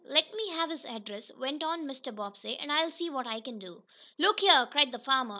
[0.03, 2.11] "Let me have his address," went on Mr.
[2.15, 2.57] Bobbsey.
[2.57, 3.83] "And I'll see what I can do."
[4.17, 5.29] "Look here!" cried the farmer.